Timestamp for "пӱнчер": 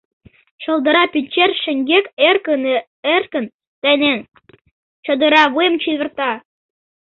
1.13-1.51